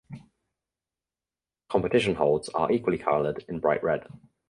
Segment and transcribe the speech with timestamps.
[1.69, 4.07] Competition holds are equally coloured in bright red.